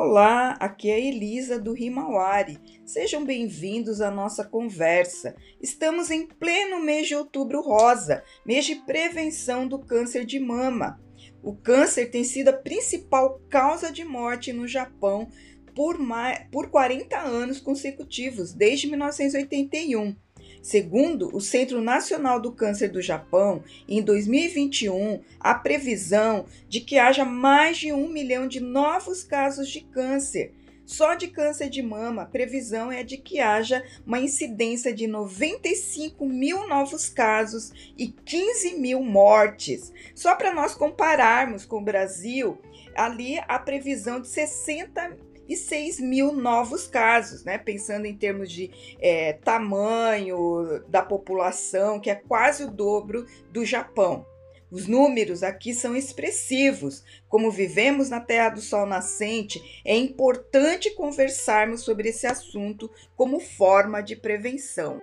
[0.00, 2.56] Olá, aqui é Elisa do Rimauari.
[2.86, 5.34] Sejam bem-vindos à nossa conversa.
[5.60, 11.00] Estamos em pleno mês de outubro rosa, mês de prevenção do câncer de mama.
[11.42, 15.28] O câncer tem sido a principal causa de morte no Japão
[15.74, 20.14] por, mais, por 40 anos consecutivos, desde 1981.
[20.62, 27.24] Segundo o Centro Nacional do Câncer do Japão, em 2021, há previsão de que haja
[27.24, 30.52] mais de um milhão de novos casos de câncer.
[30.88, 36.24] Só de câncer de mama, a previsão é de que haja uma incidência de 95
[36.24, 39.92] mil novos casos e 15 mil mortes.
[40.14, 42.58] Só para nós compararmos com o Brasil,
[42.96, 47.56] ali a previsão de 60 e 6 mil novos casos, né?
[47.56, 48.70] Pensando em termos de
[49.00, 54.26] é, tamanho da população, que é quase o dobro do Japão.
[54.70, 57.02] Os números aqui são expressivos.
[57.26, 64.02] Como vivemos na Terra do Sol nascente, é importante conversarmos sobre esse assunto como forma
[64.02, 65.00] de prevenção.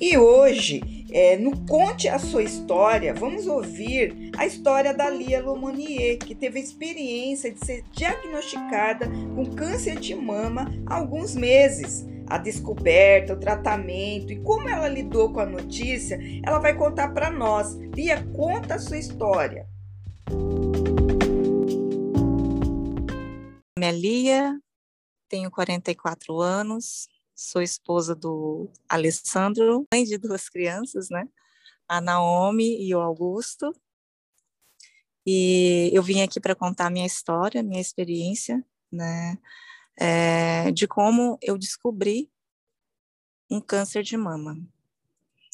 [0.00, 6.18] E hoje é, no Conte a Sua História, vamos ouvir a história da Lia Lomonier,
[6.18, 12.06] que teve a experiência de ser diagnosticada com câncer de mama há alguns meses.
[12.26, 17.28] A descoberta, o tratamento e como ela lidou com a notícia, ela vai contar para
[17.28, 17.74] nós.
[17.74, 19.66] Lia, conta a sua história.
[23.82, 24.56] É Lia,
[25.28, 27.08] tenho 44 anos,
[27.40, 31.26] sou esposa do Alessandro, mãe de duas crianças, né?
[31.88, 33.74] A Naomi e o Augusto.
[35.26, 39.38] E eu vim aqui para contar minha história, minha experiência, né?
[39.98, 42.30] É, de como eu descobri
[43.50, 44.54] um câncer de mama.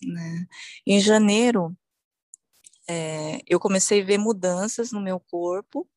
[0.03, 0.47] Né?
[0.85, 1.77] Em janeiro,
[2.89, 5.89] é, eu comecei a ver mudanças no meu corpo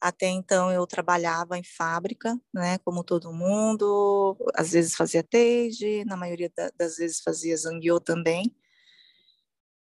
[0.00, 6.16] até então eu trabalhava em fábrica, né, como todo mundo, às vezes fazia TAGE, na
[6.16, 8.54] maioria das vezes fazia Zanguiô também.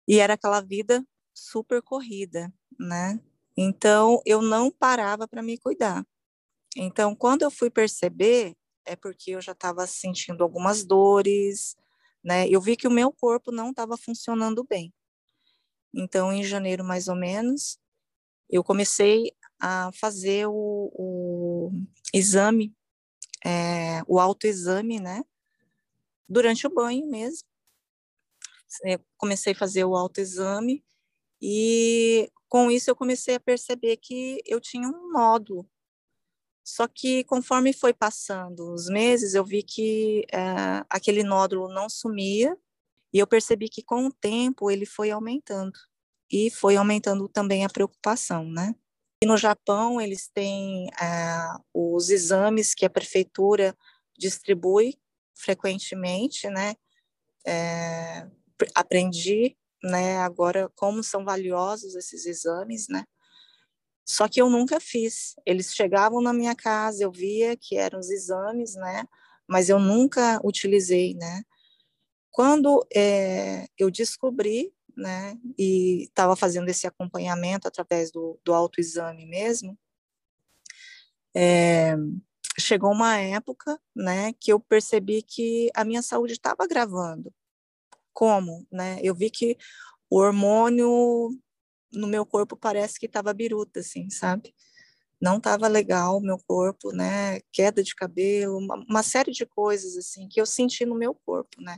[0.07, 3.19] E era aquela vida super corrida, né?
[3.55, 6.05] Então eu não parava para me cuidar.
[6.75, 8.55] Então quando eu fui perceber,
[8.85, 11.78] é porque eu já estava sentindo algumas dores,
[12.23, 12.49] né?
[12.49, 14.93] Eu vi que o meu corpo não estava funcionando bem.
[15.93, 17.79] Então em janeiro mais ou menos,
[18.49, 21.72] eu comecei a fazer o, o
[22.11, 22.75] exame,
[23.45, 25.23] é, o autoexame, né?
[26.27, 27.47] Durante o banho mesmo.
[28.83, 30.83] Eu comecei a fazer o autoexame
[31.41, 35.69] e com isso eu comecei a perceber que eu tinha um nódulo.
[36.63, 42.57] Só que conforme foi passando os meses, eu vi que é, aquele nódulo não sumia
[43.13, 45.78] e eu percebi que com o tempo ele foi aumentando
[46.31, 48.73] e foi aumentando também a preocupação, né?
[49.24, 51.38] E no Japão, eles têm é,
[51.72, 53.78] os exames que a prefeitura
[54.18, 54.98] distribui
[55.36, 56.74] frequentemente, né?
[57.46, 58.28] É,
[58.74, 63.04] aprendi, né, agora como são valiosos esses exames, né?
[64.04, 65.36] Só que eu nunca fiz.
[65.46, 69.06] Eles chegavam na minha casa, eu via que eram os exames, né?
[69.48, 71.44] Mas eu nunca utilizei, né?
[72.32, 79.78] Quando é, eu descobri né, e estava fazendo esse acompanhamento através do, do autoexame mesmo,
[81.35, 81.96] é,
[82.59, 87.34] chegou uma época, né, que eu percebi que a minha saúde estava gravando.
[88.13, 89.00] Como, né?
[89.02, 89.57] Eu vi que
[90.09, 91.29] o hormônio
[91.94, 94.53] no meu corpo parece que estava biruta, assim, sabe?
[95.19, 97.40] Não estava legal o meu corpo, né?
[97.52, 101.62] Queda de cabelo, uma, uma série de coisas, assim, que eu senti no meu corpo,
[101.62, 101.78] né?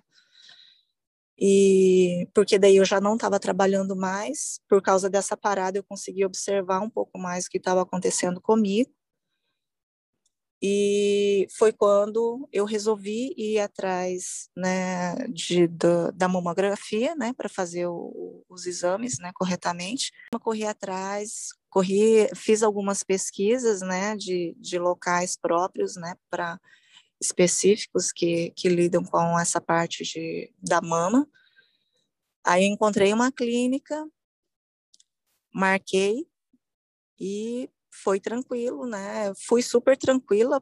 [1.38, 6.25] E porque daí eu já não estava trabalhando mais, por causa dessa parada eu consegui
[6.25, 8.91] observar um pouco mais o que estava acontecendo comigo.
[10.66, 17.86] E foi quando eu resolvi ir atrás né, de, da, da mamografia, né, para fazer
[17.88, 20.13] o, os exames, né, corretamente.
[20.31, 26.57] Eu corri atrás, corri, fiz algumas pesquisas, né, de, de locais próprios, né, para
[27.24, 31.28] específicos que, que lidam com essa parte de, da mama.
[32.46, 34.06] Aí encontrei uma clínica,
[35.54, 36.28] marquei
[37.20, 39.34] e foi tranquilo, né?
[39.48, 40.62] Fui super tranquila,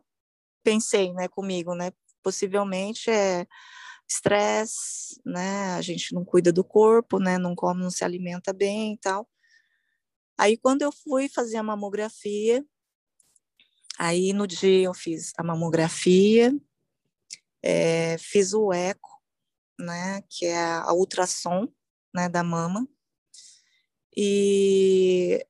[0.63, 1.92] pensei, né, comigo, né?
[2.22, 3.48] Possivelmente é
[4.08, 5.74] estresse, né?
[5.74, 7.38] A gente não cuida do corpo, né?
[7.38, 9.28] Não come, não se alimenta bem e tal.
[10.38, 12.63] Aí quando eu fui fazer a mamografia,
[13.97, 16.53] Aí no dia eu fiz a mamografia,
[17.61, 19.21] é, fiz o eco,
[19.79, 21.67] né, que é a ultrassom,
[22.13, 22.88] né, da mama.
[24.15, 25.45] E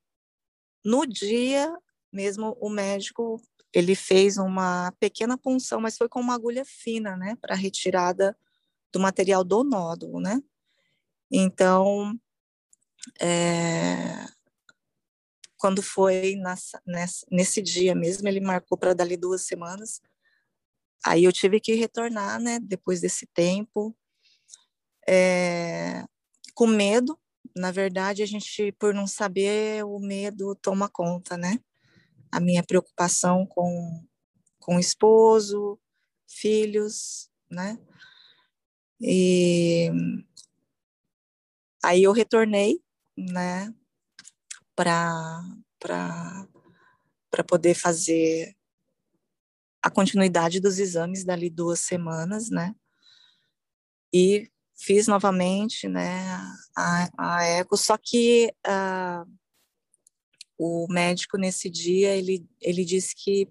[0.84, 1.74] no dia
[2.12, 3.42] mesmo o médico
[3.74, 8.38] ele fez uma pequena punção, mas foi com uma agulha fina, né, para retirada
[8.92, 10.42] do material do nódulo, né?
[11.32, 12.14] Então,
[13.20, 14.28] é,
[15.62, 20.02] quando foi nessa, nessa, nesse dia mesmo, ele marcou para dali duas semanas.
[21.06, 23.96] Aí eu tive que retornar, né, depois desse tempo,
[25.08, 26.04] é,
[26.56, 27.16] com medo.
[27.56, 31.60] Na verdade, a gente, por não saber, o medo toma conta, né?
[32.32, 34.04] A minha preocupação com,
[34.58, 35.80] com o esposo,
[36.28, 37.78] filhos, né?
[39.00, 39.92] E
[41.84, 42.82] aí eu retornei,
[43.16, 43.72] né,
[44.84, 46.44] para
[47.48, 48.56] poder fazer
[49.82, 52.76] a continuidade dos exames dali duas semanas, né?
[54.14, 56.26] E fiz novamente, né,
[56.76, 59.32] a, a eco, só que uh,
[60.58, 63.48] o médico nesse dia, ele, ele disse que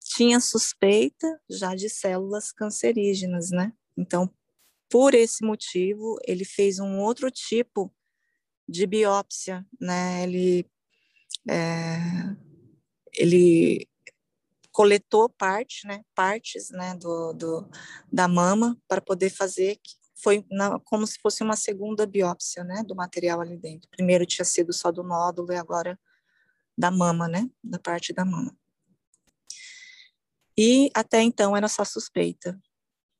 [0.00, 3.72] tinha suspeita já de células cancerígenas, né?
[3.96, 4.32] Então,
[4.90, 7.94] por esse motivo, ele fez um outro tipo
[8.68, 10.22] de biópsia, né?
[10.22, 10.68] Ele,
[11.48, 11.98] é,
[13.14, 13.88] ele
[14.70, 16.04] coletou parte, né?
[16.14, 16.94] Partes, né?
[16.96, 17.70] Do, do
[18.12, 19.80] da mama para poder fazer
[20.20, 22.82] foi na, como se fosse uma segunda biópsia, né?
[22.86, 23.88] Do material ali dentro.
[23.90, 25.98] Primeiro tinha sido só do nódulo e agora
[26.76, 27.48] da mama, né?
[27.62, 28.54] Da parte da mama.
[30.56, 32.60] E até então era só suspeita,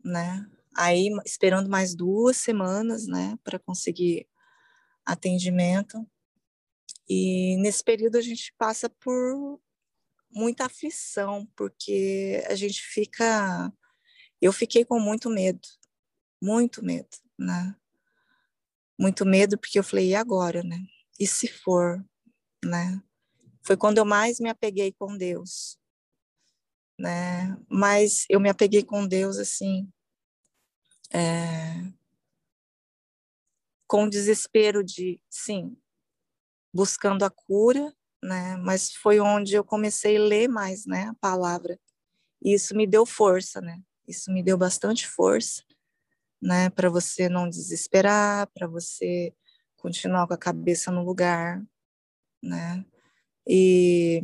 [0.04, 0.44] né?
[0.76, 4.28] Aí, esperando mais duas semanas, né, para conseguir
[5.08, 6.06] atendimento.
[7.08, 9.60] E nesse período a gente passa por
[10.31, 13.72] muita aflição, porque a gente fica.
[14.40, 15.66] Eu fiquei com muito medo,
[16.40, 17.08] muito medo,
[17.38, 17.75] né?
[18.99, 20.78] Muito medo, porque eu falei, e agora, né?
[21.19, 22.04] E se for,
[22.64, 23.02] né?
[23.62, 25.78] Foi quando eu mais me apeguei com Deus,
[26.99, 27.56] né?
[27.69, 29.90] Mas eu me apeguei com Deus assim,
[31.12, 31.93] é,
[33.88, 35.76] com desespero de, sim,
[36.73, 37.93] buscando a cura,
[38.23, 38.56] né?
[38.58, 41.81] Mas foi onde eu comecei a ler mais, né, a palavra.
[42.43, 43.82] E isso me deu força, né?
[44.06, 45.64] Isso me deu bastante força,
[46.40, 49.35] né, para você não desesperar, para você
[49.76, 51.62] continuar com a cabeça no lugar,
[52.43, 52.85] né?
[53.46, 54.20] E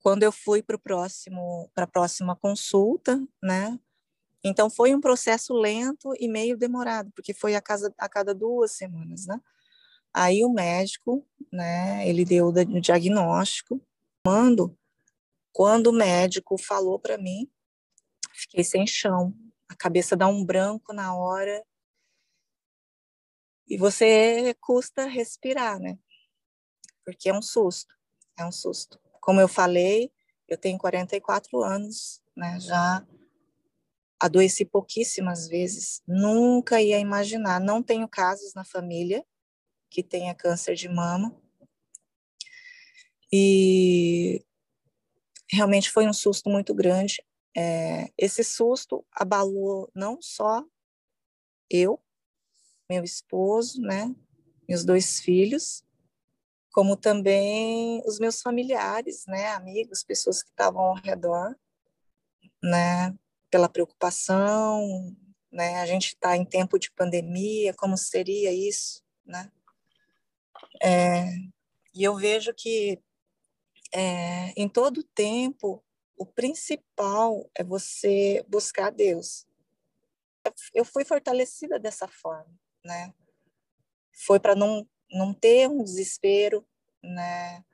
[0.00, 3.78] quando eu fui para o próximo, para a próxima consulta, né?
[4.42, 8.72] Então foi um processo lento e meio demorado, porque foi a, casa, a cada duas
[8.72, 9.40] semanas, né?
[10.12, 13.80] Aí o médico, né, ele deu o diagnóstico.
[14.24, 14.76] Quando,
[15.52, 17.48] quando o médico falou para mim,
[18.32, 19.34] fiquei sem chão.
[19.68, 21.64] A cabeça dá um branco na hora.
[23.68, 25.96] E você custa respirar, né?
[27.04, 27.94] Porque é um susto,
[28.36, 28.98] é um susto.
[29.20, 30.10] Como eu falei,
[30.48, 32.58] eu tenho 44 anos, né?
[32.58, 33.06] Já
[34.20, 37.58] adoeci pouquíssimas vezes, nunca ia imaginar.
[37.58, 39.24] Não tenho casos na família
[39.88, 41.34] que tenha câncer de mama.
[43.32, 44.44] E
[45.50, 47.24] realmente foi um susto muito grande.
[47.56, 50.64] É, esse susto abalou não só
[51.68, 52.00] eu,
[52.88, 54.14] meu esposo, né,
[54.68, 55.84] meus dois filhos,
[56.72, 61.56] como também os meus familiares, né, amigos, pessoas que estavam ao redor,
[62.62, 63.16] né,
[63.50, 65.14] pela preocupação,
[65.50, 65.80] né?
[65.80, 69.50] A gente está em tempo de pandemia, como seria isso, né?
[70.82, 71.24] É,
[71.94, 73.00] e eu vejo que
[73.92, 75.82] é, em todo tempo
[76.16, 79.46] o principal é você buscar Deus.
[80.74, 82.54] Eu fui fortalecida dessa forma,
[82.84, 83.12] né?
[84.12, 86.64] Foi para não não ter um desespero,
[87.02, 87.64] né?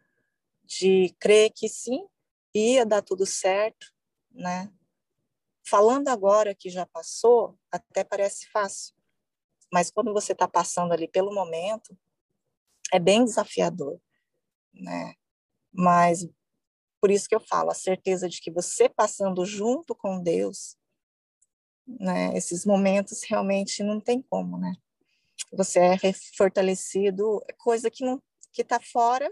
[0.64, 2.06] De crer que sim
[2.54, 3.92] ia dar tudo certo,
[4.30, 4.73] né?
[5.68, 8.94] Falando agora que já passou, até parece fácil,
[9.73, 11.96] mas quando você está passando ali pelo momento,
[12.92, 14.00] é bem desafiador,
[14.73, 15.14] né?
[15.73, 16.26] Mas
[17.00, 20.76] por isso que eu falo, a certeza de que você passando junto com Deus,
[21.87, 22.37] né?
[22.37, 24.75] Esses momentos realmente não tem como, né?
[25.52, 25.99] Você é
[26.37, 29.30] fortalecido, é coisa que não que está fora,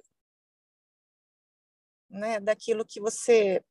[2.11, 2.41] né?
[2.41, 3.65] Daquilo que você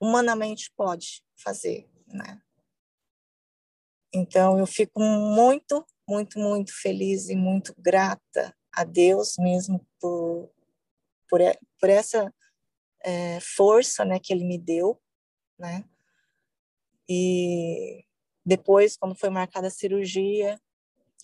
[0.00, 2.40] humanamente pode fazer, né?
[4.12, 10.50] Então eu fico muito, muito, muito feliz e muito grata a Deus mesmo por
[11.28, 11.40] por,
[11.80, 12.32] por essa
[13.02, 15.00] é, força, né, que Ele me deu,
[15.58, 15.82] né?
[17.08, 18.04] E
[18.44, 20.60] Depois, quando foi marcada a cirurgia,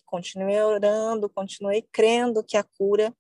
[0.07, 3.15] continuei orando, continuei crendo que a cura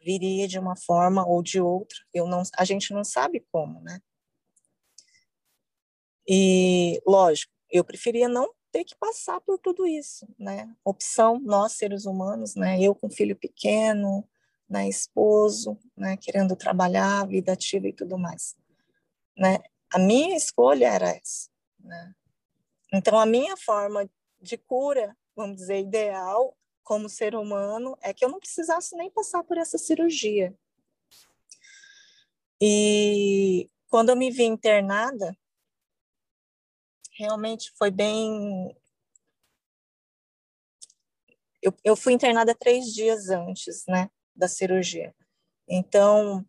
[0.00, 1.98] viria de uma forma ou de outra.
[2.12, 4.00] Eu não, a gente não sabe como, né?
[6.32, 10.72] E, lógico, eu preferia não ter que passar por tudo isso, né?
[10.84, 12.80] Opção, nós seres humanos, né?
[12.80, 14.24] Eu com filho pequeno,
[14.68, 14.88] né?
[14.88, 16.16] Esposo, né?
[16.16, 18.54] Querendo trabalhar, vida ativa e tudo mais,
[19.36, 19.58] né?
[19.92, 21.48] A minha escolha era essa,
[21.80, 22.14] né?
[22.94, 24.08] Então, a minha forma
[24.40, 29.42] de cura, vamos dizer, ideal como ser humano, é que eu não precisasse nem passar
[29.42, 30.54] por essa cirurgia.
[32.60, 35.36] E quando eu me vi internada,
[37.20, 38.74] realmente foi bem.
[41.62, 45.14] Eu, eu fui internada três dias antes, né, da cirurgia.
[45.68, 46.44] Então,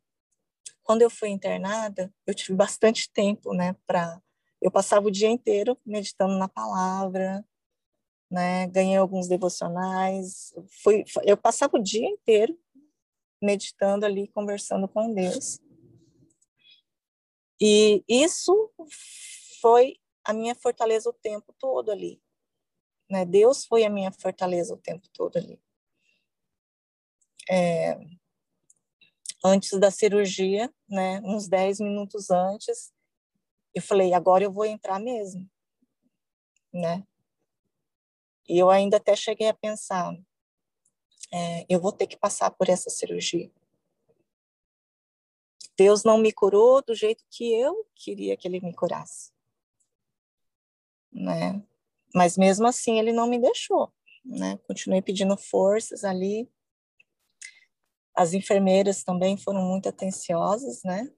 [0.81, 4.21] quando eu fui internada, eu tive bastante tempo, né, para.
[4.61, 7.43] Eu passava o dia inteiro meditando na palavra,
[8.29, 12.57] né, ganhei alguns devocionais, fui, eu passava o dia inteiro
[13.41, 15.59] meditando ali, conversando com Deus.
[17.59, 18.71] E isso
[19.59, 22.21] foi a minha fortaleza o tempo todo ali.
[23.09, 23.25] Né?
[23.25, 25.61] Deus foi a minha fortaleza o tempo todo ali.
[27.49, 27.99] É,
[29.43, 32.93] antes da cirurgia, né, uns 10 minutos antes,
[33.73, 35.49] eu falei, agora eu vou entrar mesmo,
[36.73, 37.05] né?
[38.47, 40.13] E eu ainda até cheguei a pensar,
[41.33, 43.51] é, eu vou ter que passar por essa cirurgia.
[45.77, 49.30] Deus não me curou do jeito que eu queria que ele me curasse
[51.11, 51.61] né?
[52.13, 53.91] Mas mesmo assim ele não me deixou,
[54.23, 54.57] né?
[54.67, 56.49] Continuei pedindo forças ali.
[58.13, 61.11] As enfermeiras também foram muito atenciosas, né?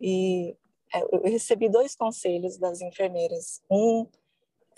[0.00, 0.56] E
[0.92, 3.62] é, eu recebi dois conselhos das enfermeiras.
[3.70, 4.08] Um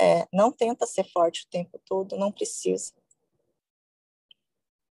[0.00, 2.92] é, não tenta ser forte o tempo todo, não precisa.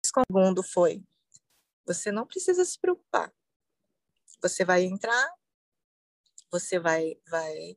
[0.04, 1.02] O segundo foi,
[1.86, 3.32] você não precisa se preocupar.
[4.42, 5.26] Você vai entrar,
[6.50, 7.76] você vai, vai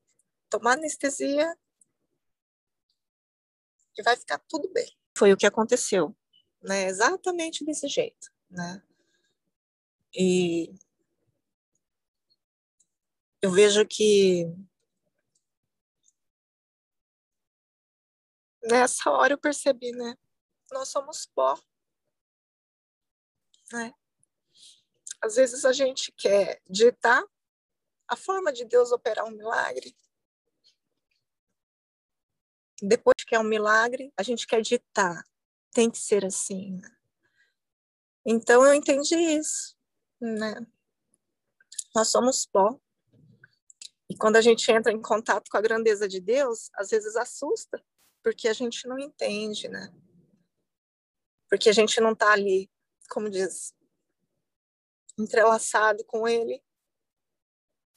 [0.50, 1.56] tomar anestesia
[3.98, 4.96] e vai ficar tudo bem.
[5.18, 6.16] Foi o que aconteceu,
[6.62, 6.86] né?
[6.86, 8.82] Exatamente desse jeito, né?
[10.14, 10.74] E
[13.42, 14.46] eu vejo que
[18.64, 20.18] nessa hora eu percebi, né?
[20.72, 21.60] Nós somos pó,
[23.72, 23.94] né?
[25.22, 27.24] Às vezes a gente quer ditar
[28.08, 29.96] a forma de Deus operar um milagre,
[32.82, 35.24] depois que é um milagre, a gente quer ditar.
[35.72, 36.78] Tem que ser assim.
[36.78, 36.98] Né?
[38.26, 39.76] Então eu entendi isso,
[40.20, 40.56] né?
[41.96, 42.80] Nós somos pó.
[44.10, 47.84] E quando a gente entra em contato com a grandeza de Deus, às vezes assusta,
[48.24, 49.94] porque a gente não entende, né?
[51.50, 52.70] Porque a gente não está ali,
[53.10, 53.74] como diz,
[55.18, 56.64] entrelaçado com Ele,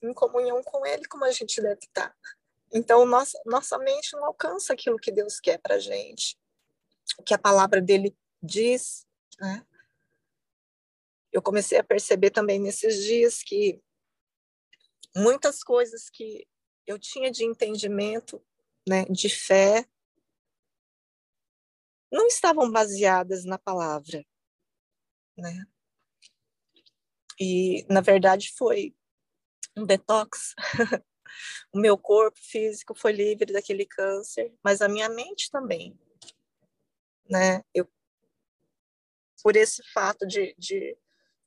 [0.03, 2.11] em comunhão com Ele, como a gente deve estar.
[2.11, 2.17] Tá.
[2.73, 6.39] Então, nossa, nossa mente não alcança aquilo que Deus quer para gente,
[7.19, 9.07] o que a palavra dele diz.
[9.41, 9.67] Né?
[11.33, 13.83] Eu comecei a perceber também nesses dias que
[15.15, 16.47] muitas coisas que
[16.87, 18.45] eu tinha de entendimento,
[18.89, 19.87] né, de fé,
[22.11, 24.25] não estavam baseadas na palavra,
[25.37, 25.65] né?
[27.39, 28.95] E na verdade foi
[29.77, 30.55] um detox
[31.73, 35.99] o meu corpo físico foi livre daquele câncer, mas a minha mente também,
[37.29, 37.63] né?
[37.75, 37.89] Eu,
[39.43, 40.97] por esse fato de, de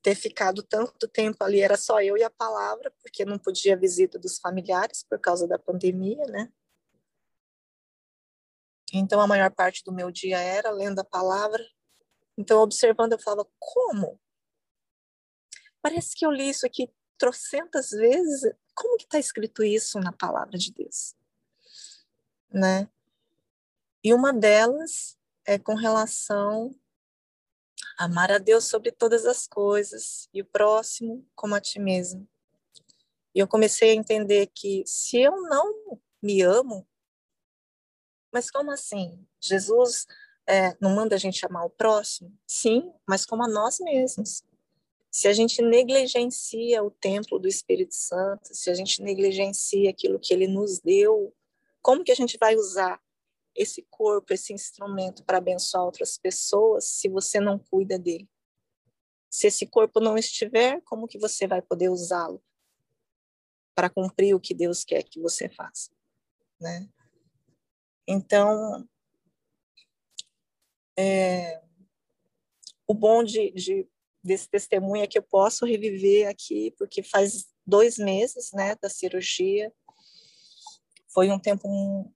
[0.01, 4.19] ter ficado tanto tempo ali, era só eu e a palavra, porque não podia visita
[4.19, 6.51] dos familiares por causa da pandemia, né?
[8.93, 11.65] Então, a maior parte do meu dia era lendo a palavra.
[12.37, 14.19] Então, observando, eu falava, como?
[15.81, 16.87] Parece que eu li isso aqui
[17.17, 21.15] trocentas vezes como que está escrito isso na palavra de Deus?
[22.51, 22.87] Né?
[24.03, 26.75] E uma delas é com relação
[27.97, 32.27] a amar a Deus sobre todas as coisas e o próximo como a ti mesmo.
[33.33, 36.87] E eu comecei a entender que se eu não me amo,
[38.31, 39.25] mas como assim?
[39.39, 40.05] Jesus
[40.47, 42.35] é, não manda a gente amar o próximo?
[42.45, 44.43] Sim, mas como a nós mesmos
[45.13, 50.33] se a gente negligencia o templo do Espírito Santo, se a gente negligencia aquilo que
[50.33, 51.31] ele nos deu,
[51.83, 52.99] como que a gente vai usar
[53.53, 58.27] esse corpo, esse instrumento para abençoar outras pessoas se você não cuida dele?
[59.29, 62.43] Se esse corpo não estiver, como que você vai poder usá-lo
[63.75, 65.91] para cumprir o que Deus quer que você faça,
[66.59, 66.89] né?
[68.07, 68.89] Então,
[70.97, 71.61] é,
[72.87, 73.87] o bom de, de,
[74.23, 79.71] desse testemunho é que eu posso reviver aqui, porque faz dois meses né, da cirurgia.
[81.09, 81.67] Foi um tempo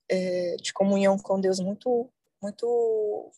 [0.09, 2.09] é, de comunhão com Deus muito,
[2.41, 3.31] muito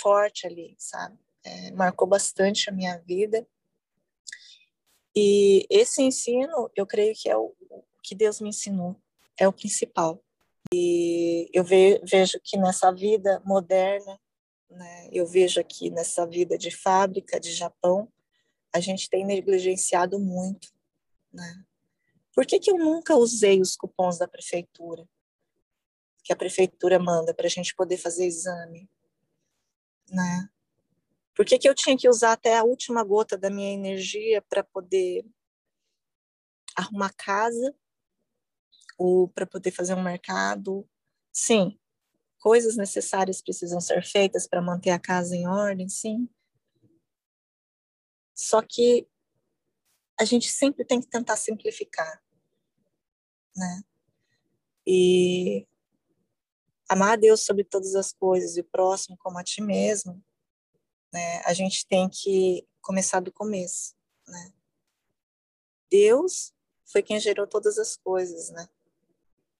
[0.00, 1.18] forte ali, sabe?
[1.44, 3.46] É, marcou bastante a minha vida.
[5.14, 8.96] E esse ensino, eu creio que é o, o que Deus me ensinou,
[9.38, 10.22] é o principal.
[10.72, 14.18] E eu ve, vejo que nessa vida moderna,
[14.72, 18.10] né, eu vejo aqui nessa vida de fábrica, de Japão,
[18.74, 20.68] a gente tem negligenciado muito.
[21.32, 21.64] Né?
[22.34, 25.06] Por que, que eu nunca usei os cupons da prefeitura?
[26.24, 28.88] Que a prefeitura manda para a gente poder fazer exame?
[30.08, 30.48] Né?
[31.34, 34.62] Por que, que eu tinha que usar até a última gota da minha energia para
[34.62, 35.24] poder
[36.76, 37.74] arrumar casa
[38.98, 40.88] ou para poder fazer um mercado?
[41.32, 41.78] Sim,
[42.42, 46.28] coisas necessárias precisam ser feitas para manter a casa em ordem, sim.
[48.34, 49.08] Só que
[50.18, 52.22] a gente sempre tem que tentar simplificar,
[53.56, 53.82] né?
[54.86, 55.66] E
[56.88, 60.22] amar a Deus sobre todas as coisas e o próximo como a ti mesmo
[61.12, 61.42] né?
[61.44, 63.94] A gente tem que começar do começo,
[64.26, 64.52] né?
[65.90, 66.54] Deus
[66.86, 68.66] foi quem gerou todas as coisas, né?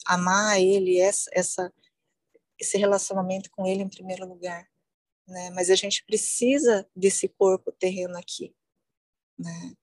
[0.07, 1.73] Amar Ele, essa, essa,
[2.63, 4.67] esse relacionamento com Ele em primeiro lugar,
[5.27, 5.51] né?
[5.51, 8.55] Mas a gente precisa desse corpo terreno aqui,
[9.39, 9.75] né?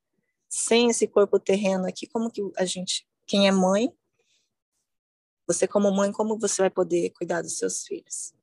[0.48, 3.93] Sem esse corpo terreno aqui, como que a gente, quem é mãe,
[5.48, 8.33] você como mãe, como você vai poder cuidar dos seus filhos?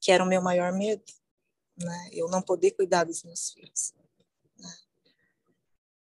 [0.00, 1.04] Que era o meu maior medo
[1.78, 2.08] né?
[2.12, 3.94] Eu não poder cuidar dos meus filhos.
[4.58, 4.74] Né?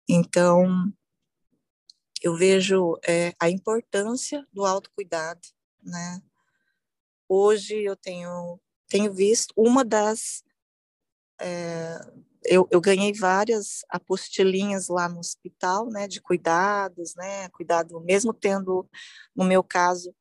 [0.08, 0.94] Então,
[2.22, 5.42] eu vejo é, a importância do autocuidado,
[5.84, 6.22] né?
[7.28, 10.44] Hoje eu tenho tenho visto uma das
[11.42, 12.00] é,
[12.46, 18.88] eu, eu, ganhei várias apostilinhas lá no hospital, né, de cuidados, né, cuidado, mesmo tendo,
[19.36, 20.14] no meu caso,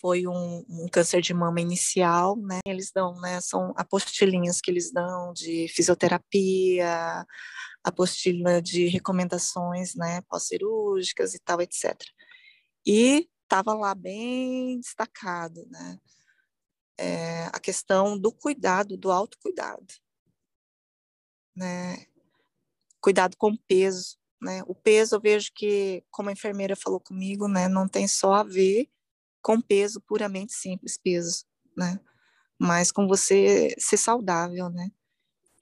[0.00, 2.60] foi um, um, câncer de mama inicial, né?
[2.66, 3.40] Eles dão, né?
[3.40, 7.26] São apostilinhas que eles dão de fisioterapia,
[7.82, 10.20] apostila de recomendações, né?
[10.28, 11.96] Pós-cirúrgicas e tal, etc.
[12.86, 15.98] E estava lá bem destacado, né?
[16.98, 19.86] É, a questão do cuidado, do autocuidado,
[21.56, 22.06] né?
[23.00, 24.62] Cuidado com o peso, né?
[24.66, 27.68] O peso eu vejo que, como a enfermeira falou comigo, né?
[27.68, 28.90] Não tem só a ver
[29.40, 31.98] com peso puramente simples, peso, né?
[32.58, 34.90] Mas com você ser saudável, né?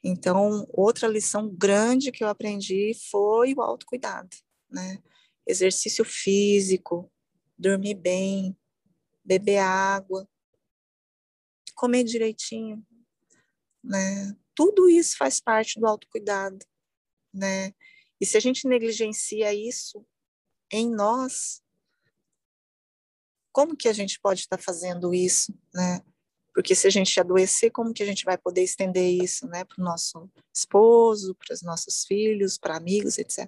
[0.02, 4.36] Então, outra lição grande que eu aprendi foi o autocuidado,
[4.70, 4.98] né?
[5.46, 7.10] Exercício físico,
[7.58, 8.56] dormir bem,
[9.24, 10.28] beber água,
[11.74, 12.84] comer direitinho,
[13.82, 14.36] né?
[14.54, 16.64] Tudo isso faz parte do autocuidado,
[17.32, 17.72] né?
[18.20, 20.04] E se a gente negligencia isso
[20.72, 21.62] em nós,
[23.52, 26.02] como que a gente pode estar fazendo isso, né?
[26.54, 29.78] Porque se a gente adoecer, como que a gente vai poder estender isso, né, para
[29.78, 33.46] o nosso esposo, para os nossos filhos, para amigos, etc.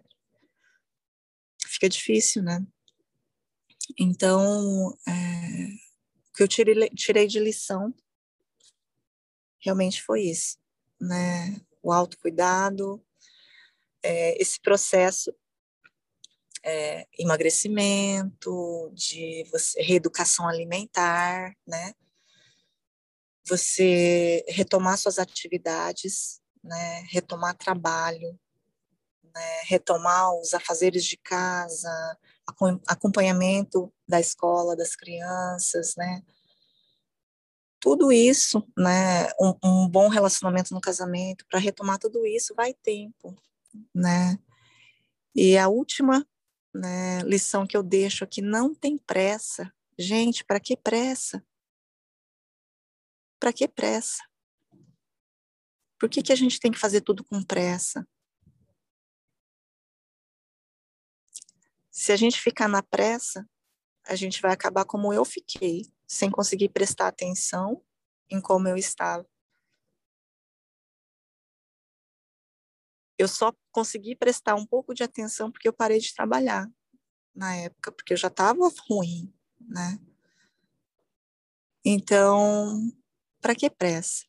[1.67, 2.67] Fica difícil, né?
[3.97, 5.13] Então, é,
[6.31, 7.95] o que eu tirei, tirei de lição
[9.61, 10.57] realmente foi isso,
[11.01, 11.61] né?
[11.83, 13.05] O autocuidado,
[14.03, 15.35] é, esse processo
[16.65, 21.93] é, emagrecimento, de você, reeducação alimentar, né?
[23.47, 27.07] Você retomar suas atividades, né?
[27.11, 28.39] Retomar trabalho,
[29.35, 29.61] né?
[29.65, 32.19] Retomar os afazeres de casa,
[32.87, 36.23] acompanhamento da escola das crianças, né?
[37.81, 39.29] Tudo isso, né?
[39.41, 43.37] Um, um bom relacionamento no casamento, para retomar tudo isso vai tempo,
[43.95, 44.39] né?
[45.35, 46.27] E a última
[46.75, 49.73] né, lição que eu deixo aqui, não tem pressa.
[49.99, 51.45] Gente, para que pressa?
[53.41, 54.23] Para que pressa?
[55.99, 58.07] Por que, que a gente tem que fazer tudo com pressa?
[61.99, 63.45] Se a gente ficar na pressa,
[64.07, 67.85] a gente vai acabar como eu fiquei, sem conseguir prestar atenção
[68.31, 69.29] em como eu estava.
[73.19, 76.71] Eu só consegui prestar um pouco de atenção porque eu parei de trabalhar
[77.35, 79.99] na época, porque eu já estava ruim, né?
[81.85, 82.93] Então,
[83.41, 84.25] para que pressa?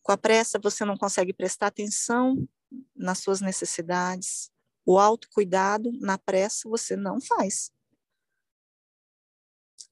[0.00, 2.48] Com a pressa você não consegue prestar atenção
[2.94, 4.49] nas suas necessidades.
[4.84, 7.70] O autocuidado na pressa você não faz.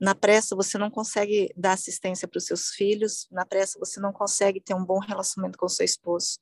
[0.01, 3.27] Na pressa, você não consegue dar assistência para os seus filhos.
[3.31, 6.39] Na pressa, você não consegue ter um bom relacionamento com o seu esposo.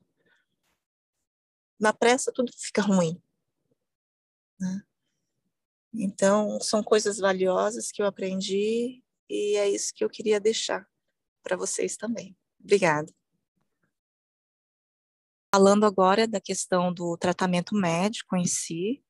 [1.81, 3.21] Na pressa, tudo fica ruim.
[4.61, 4.83] Né?
[5.95, 10.87] Então, são coisas valiosas que eu aprendi e é isso que eu queria deixar
[11.43, 12.37] para vocês também.
[12.61, 13.13] Obrigada.
[15.57, 19.03] Falando agora da questão do tratamento médico em si,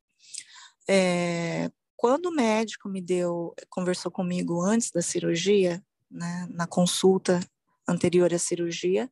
[0.89, 7.41] é, quando o médico me deu, conversou comigo antes da cirurgia, né, na consulta
[7.89, 9.11] anterior à cirurgia,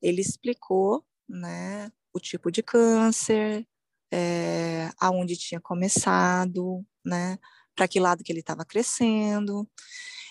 [0.00, 3.68] ele explicou, né, o tipo de câncer,
[4.10, 7.38] é, aonde tinha começado, né,
[7.76, 9.68] para que lado que ele estava crescendo,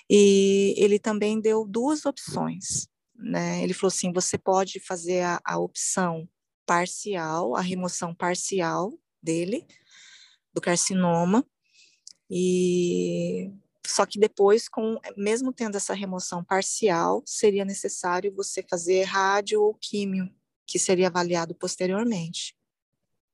[0.10, 2.88] e ele também deu duas opções,
[3.21, 6.27] né, ele falou assim, você pode fazer a, a opção
[6.65, 9.65] parcial, a remoção parcial dele,
[10.53, 11.45] do carcinoma,
[12.29, 13.51] e
[13.86, 19.73] só que depois, com mesmo tendo essa remoção parcial, seria necessário você fazer rádio ou
[19.73, 20.34] químio,
[20.65, 22.55] que seria avaliado posteriormente.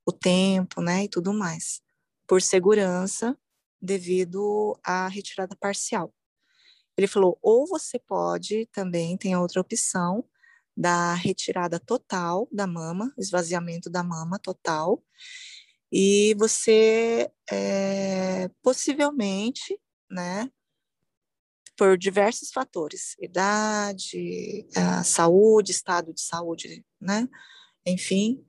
[0.06, 1.82] O tempo, né, e tudo mais.
[2.26, 3.38] Por segurança,
[3.82, 6.14] devido à retirada parcial.
[6.98, 10.26] Ele falou, ou você pode também, tem outra opção,
[10.78, 15.04] da retirada total da mama, esvaziamento da mama total,
[15.92, 19.80] e você é, possivelmente,
[20.10, 20.52] né,
[21.76, 24.68] por diversos fatores, idade,
[25.04, 27.28] saúde, estado de saúde, né,
[27.86, 28.44] enfim,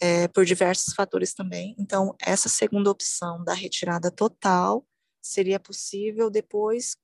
[0.00, 1.74] é, por diversos fatores também.
[1.78, 4.86] Então, essa segunda opção da retirada total
[5.22, 6.96] seria possível depois,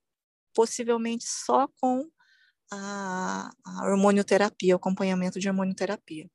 [0.54, 2.08] possivelmente só com
[2.72, 6.28] a, a hormonioterapia, o acompanhamento de hormonioterapia.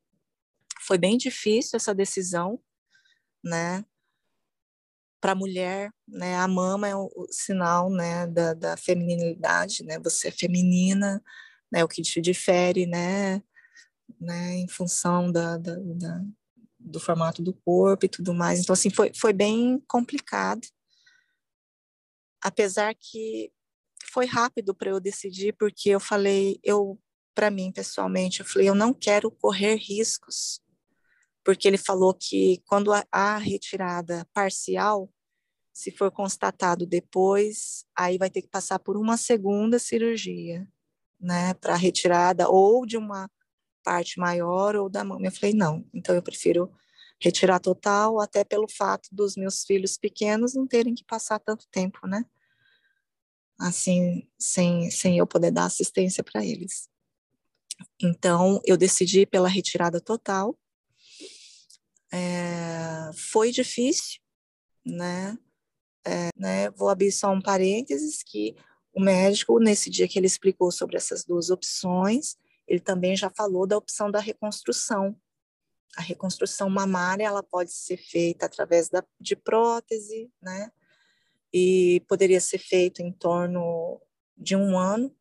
[0.82, 2.62] Foi bem difícil essa decisão,
[3.44, 3.84] né?
[5.20, 10.00] Para a mulher, né, a mama é o, o sinal, né, da, da, feminilidade, né?
[10.00, 11.24] Você é feminina,
[11.72, 11.84] né?
[11.84, 13.42] O que te difere, né?
[14.20, 16.22] né em função da, da, da,
[16.80, 18.60] do formato do corpo e tudo mais.
[18.60, 20.66] Então, assim, foi, foi bem complicado.
[22.42, 23.52] Apesar que
[24.12, 27.00] foi rápido para eu decidir, porque eu falei, eu,
[27.36, 30.62] para mim, pessoalmente, eu falei, eu não quero correr riscos
[31.48, 35.10] porque ele falou que quando há retirada parcial,
[35.72, 40.68] se for constatado depois, aí vai ter que passar por uma segunda cirurgia,
[41.18, 43.32] né, para retirada ou de uma
[43.82, 45.24] parte maior ou da mão.
[45.24, 46.70] Eu falei, não, então eu prefiro
[47.18, 52.06] retirar total, até pelo fato dos meus filhos pequenos não terem que passar tanto tempo,
[52.06, 52.26] né?
[53.60, 56.90] Assim, sem, sem eu poder dar assistência para eles.
[58.02, 60.58] Então, eu decidi pela retirada total,
[62.12, 64.20] é, foi difícil,
[64.86, 65.38] né?
[66.06, 66.70] É, né?
[66.72, 68.56] Vou abrir só um parênteses que
[68.94, 73.68] o médico, nesse dia que ele explicou sobre essas duas opções, ele também já falou
[73.68, 75.20] da opção da reconstrução.
[75.98, 80.72] A reconstrução mamária, ela pode ser feita através da, de prótese, né?
[81.54, 84.02] E poderia ser feito em torno
[84.38, 85.16] de um ano,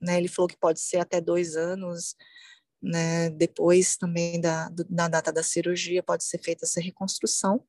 [0.00, 0.18] né?
[0.18, 2.16] Ele falou que pode ser até dois anos,
[2.82, 3.30] né?
[3.30, 7.64] Depois também da, da data da cirurgia pode ser feita essa reconstrução,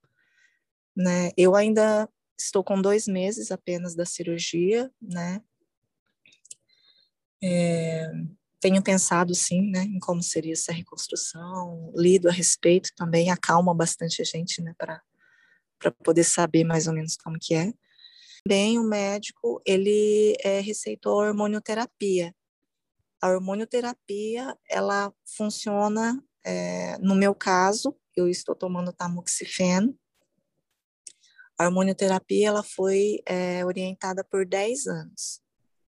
[0.96, 1.32] né?
[1.38, 5.42] Eu ainda estou com dois meses apenas da cirurgia, né?
[7.42, 8.10] É,
[8.60, 14.22] tenho pensado sim, né, em como seria essa reconstrução, lido a respeito também, acalma bastante
[14.22, 15.02] a gente, né, para
[15.80, 17.74] para poder saber mais ou menos como que é.
[18.48, 22.34] Bem, o médico, ele é, receitou hormonioterapia,
[23.22, 29.98] a hormonioterapia, ela funciona, é, no meu caso, eu estou tomando tamoxifeno.
[31.58, 35.42] A hormonioterapia, ela foi é, orientada por 10 anos.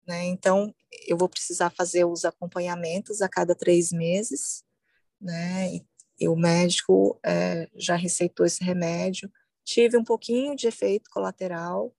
[0.07, 0.25] Né?
[0.25, 0.73] Então,
[1.07, 4.63] eu vou precisar fazer os acompanhamentos a cada três meses,
[5.19, 5.79] né?
[6.19, 9.31] E o médico é, já receitou esse remédio.
[9.63, 11.93] Tive um pouquinho de efeito colateral,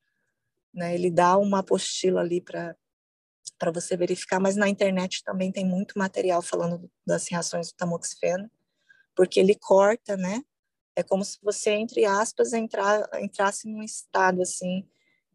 [0.77, 0.95] né?
[0.95, 2.77] Ele dá uma apostila ali para
[3.59, 8.51] para você verificar, mas na internet também tem muito material falando das reações do tamoxifeno,
[9.15, 10.43] porque ele corta, né?
[10.95, 14.87] É como se você, entre aspas, entrar, entrasse num estado assim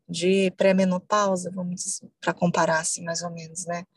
[0.08, 3.88] de pré-menopausa, vamos para comparar assim mais ou menos, né?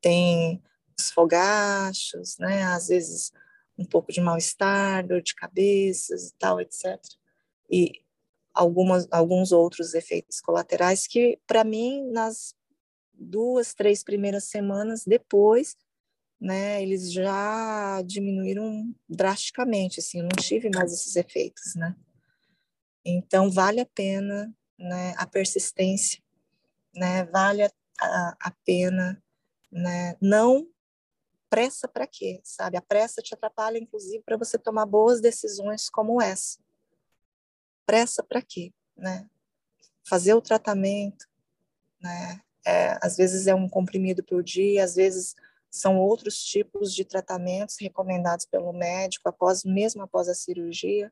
[0.00, 0.60] Tem
[0.98, 2.64] os fogachos, né?
[2.64, 3.32] Às vezes
[3.78, 6.98] um pouco de mal-estar, dor de cabeça e tal, etc.
[7.70, 7.92] E
[8.58, 12.54] algumas, alguns outros efeitos colaterais que, para mim, nas
[13.12, 15.76] duas, três primeiras semanas depois,
[16.40, 21.96] né, eles já diminuíram drasticamente, assim, eu não tive mais esses efeitos, né.
[23.04, 26.20] Então, vale a pena, né, a persistência,
[26.94, 27.24] né?
[27.24, 29.22] Vale a, a, pena,
[29.70, 30.16] né?
[30.20, 30.66] Não
[31.48, 32.76] pressa para quê, sabe?
[32.76, 36.58] A pressa te atrapalha, inclusive, para você tomar boas decisões como essa.
[37.88, 39.26] Pressa para quê, né?
[40.06, 41.26] Fazer o tratamento,
[41.98, 42.42] né?
[42.66, 45.34] É, às vezes é um comprimido por dia, às vezes
[45.70, 51.10] são outros tipos de tratamentos recomendados pelo médico após mesmo após a cirurgia,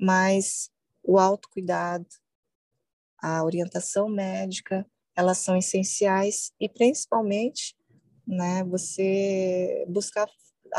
[0.00, 0.70] mas
[1.02, 2.06] o autocuidado,
[3.18, 7.76] a orientação médica, elas são essenciais e principalmente,
[8.26, 10.26] né, você buscar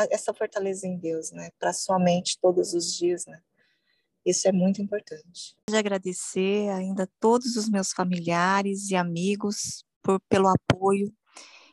[0.09, 3.43] essa fortaleza em Deus, né, para sua mente todos os dias, né?
[4.27, 5.55] Isso é muito importante.
[5.69, 11.13] De agradecer ainda todos os meus familiares e amigos por, pelo apoio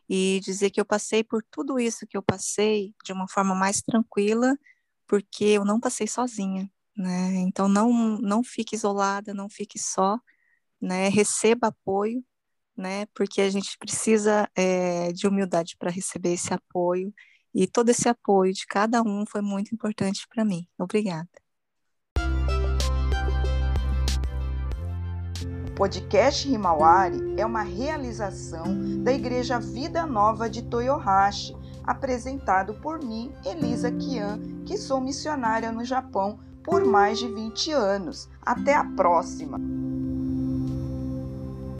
[0.09, 3.83] e dizer que eu passei por tudo isso que eu passei de uma forma mais
[3.83, 4.57] tranquila,
[5.07, 7.35] porque eu não passei sozinha, né?
[7.39, 7.91] Então não
[8.21, 10.17] não fique isolada, não fique só,
[10.81, 11.09] né?
[11.09, 12.25] Receba apoio,
[12.77, 13.07] né?
[13.15, 17.13] Porque a gente precisa é, de humildade para receber esse apoio
[17.55, 20.69] e todo esse apoio de cada um foi muito importante para mim.
[20.79, 21.44] Obrigada.
[25.75, 28.65] Podcast Himawari é uma realização
[29.03, 35.85] da Igreja Vida Nova de Toyohashi, apresentado por mim, Elisa Kian, que sou missionária no
[35.85, 38.29] Japão por mais de 20 anos.
[38.41, 39.59] Até a próxima!